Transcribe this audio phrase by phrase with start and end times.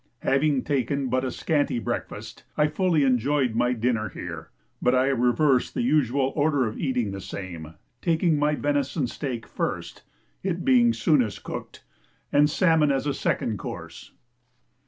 [0.23, 4.49] Having taken but a scanty breakfast, I fully enjoyed my dinner here,
[4.81, 10.01] but I reversed the usual order of eating the same, taking my venison steak first
[10.41, 11.83] (it being soonest cooked),
[12.33, 14.11] and salmon as second course.